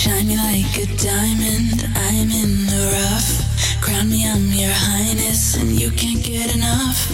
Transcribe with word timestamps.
Shine 0.00 0.28
me 0.28 0.36
like 0.38 0.78
a 0.78 0.86
diamond, 0.96 1.86
I'm 1.94 2.30
in 2.30 2.64
the 2.64 2.88
rough. 2.96 3.82
Crown 3.82 4.08
me, 4.08 4.26
I'm 4.26 4.46
your 4.46 4.72
highness, 4.72 5.56
and 5.56 5.78
you 5.78 5.90
can't 5.90 6.24
get 6.24 6.56
enough. 6.56 7.12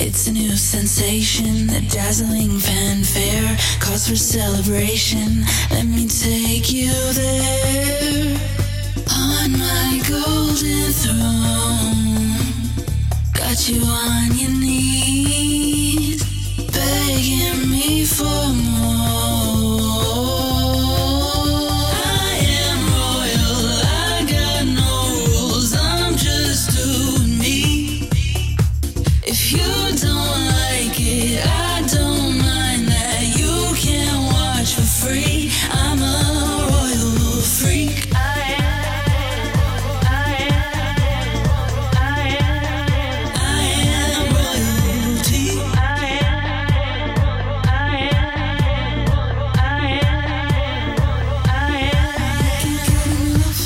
It's 0.00 0.26
a 0.26 0.32
new 0.32 0.56
sensation, 0.56 1.70
a 1.70 1.80
dazzling 1.82 2.58
fanfare, 2.58 3.56
cause 3.78 4.08
for 4.08 4.16
celebration. 4.16 5.44
Let 5.70 5.86
me 5.86 6.08
take 6.08 6.72
you 6.72 6.90
there. 7.12 8.36
On 9.14 9.52
my 9.52 10.02
golden 10.08 10.90
throne, 10.90 12.34
got 13.32 13.68
you 13.68 13.80
on 13.80 14.36
your 14.36 14.50
knees, 14.50 16.20
begging 16.72 17.70
me 17.70 18.04
for 18.04 18.48
more. 18.52 19.33
For 34.74 34.80
free. 34.80 35.50
I'm 35.70 35.98
a 36.00 36.66
royal 36.70 37.40
freak. 37.42 38.08
I 38.14 38.40
am 38.58 39.54
I 40.02 40.36
am 42.40 42.64
I 43.36 43.62
am 43.92 44.26
royal 44.34 45.16
tea 45.22 45.60
I 45.60 46.06
am 46.22 46.40
I 47.68 47.98
am 50.02 50.18
I 51.46 51.70
can 52.62 52.76
get 52.88 53.06
enough 53.18 53.62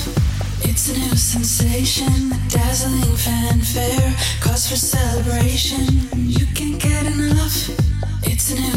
It's 0.64 0.84
a 0.88 0.92
new 0.98 1.16
sensation 1.16 2.14
Dazzling 2.48 3.16
fanfare 3.16 4.14
Cause 4.40 4.68
for 4.68 4.76
celebration. 4.76 5.86
You 6.16 6.46
can't 6.54 6.80
get 6.80 7.06
enough. 7.06 7.77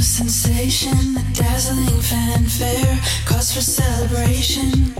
Sensation, 0.02 1.16
a 1.16 1.24
dazzling 1.34 2.02
fanfare, 2.02 3.00
cause 3.26 3.54
for 3.54 3.62
celebration. 3.62 4.94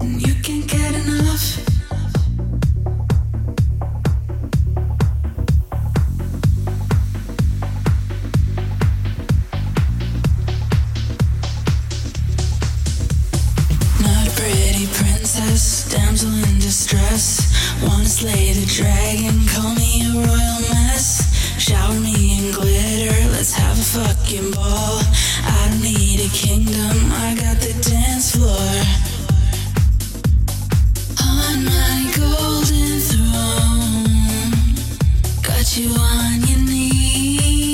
And 0.00 0.20
You 0.20 0.34
can't 0.42 0.66
get 0.68 0.94
enough. 0.94 1.58
Not 14.00 14.26
a 14.26 14.30
pretty 14.36 14.86
princess, 14.92 15.88
damsel 15.90 16.30
in 16.30 16.58
distress. 16.58 17.52
Wanna 17.82 18.06
slay 18.06 18.52
the 18.52 18.66
dragon, 18.66 19.46
call 19.48 19.74
me 19.74 20.02
a 20.02 20.12
royal 20.14 20.60
mess. 20.74 21.22
Shower 21.58 21.98
me 22.00 22.38
in 22.38 22.52
glitter, 22.52 22.83
I 24.26 25.78
need 25.82 26.20
a 26.20 26.28
kingdom. 26.30 27.12
I 27.12 27.34
got 27.38 27.60
the 27.60 27.74
dance 27.90 28.34
floor 28.34 28.56
on 31.20 31.64
my 31.64 32.12
golden 32.16 33.00
throne. 33.00 34.08
Got 35.42 35.76
you 35.76 35.90
on 35.90 36.40
your 36.48 36.58
knees. 36.58 37.73